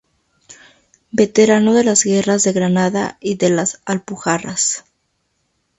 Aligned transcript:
Veterano 1.11 1.75
de 1.75 1.83
las 1.83 2.05
guerras 2.05 2.41
de 2.41 2.53
Granada 2.53 3.17
y 3.19 3.35
de 3.35 3.51
las 3.51 3.83
Alpujarras. 3.85 4.83